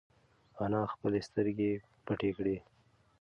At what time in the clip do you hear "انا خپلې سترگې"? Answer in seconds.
0.63-1.71